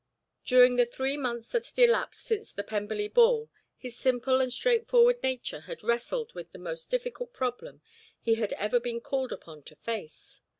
During 0.43 0.77
the 0.77 0.87
three 0.87 1.15
months 1.15 1.51
that 1.51 1.67
had 1.67 1.77
elapsed 1.77 2.23
since 2.25 2.51
the 2.51 2.63
Pemberley 2.63 3.07
ball 3.07 3.51
his 3.77 3.95
simple 3.99 4.41
and 4.41 4.51
straightforward 4.51 5.21
nature 5.21 5.59
had 5.59 5.83
wrestled 5.83 6.33
with 6.33 6.51
the 6.51 6.57
most 6.57 6.89
difficult 6.89 7.33
problem 7.33 7.83
he 8.19 8.33
had 8.33 8.53
ever 8.53 8.79
been 8.79 8.99
called 9.01 9.31
upon 9.31 9.61
to 9.61 9.75
face. 9.75 10.41